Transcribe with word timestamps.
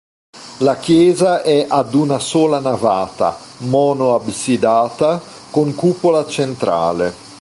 La 0.61 0.77
chiesa 0.77 1.43
è 1.43 1.63
ad 1.69 1.93
una 1.93 2.17
sola 2.17 2.57
navata, 2.59 3.37
mono 3.59 4.15
absidata, 4.15 5.21
con 5.51 5.75
cupola 5.75 6.25
centrale. 6.25 7.13